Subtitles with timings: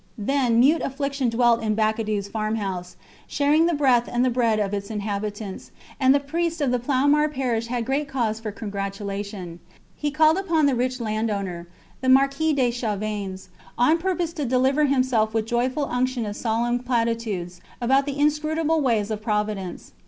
[0.17, 2.95] Then mute affliction dwelt in Bacadous farmhouse,
[3.27, 7.31] sharing the breath and the bread of its inhabitants; and the priest of the Ploumar
[7.31, 9.59] parish had great cause for congratulation.
[9.95, 11.67] He called upon the rich landowner,
[12.01, 17.61] the Marquis de Chavanes, on purpose to deliver himself with joyful unction of solemn platitudes
[17.79, 19.91] about the inscrutable ways of Providence.